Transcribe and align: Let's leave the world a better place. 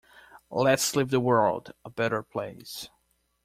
Let's 0.49 0.95
leave 0.95 1.11
the 1.11 1.19
world 1.19 1.73
a 1.85 1.91
better 1.91 2.23
place. 2.23 2.89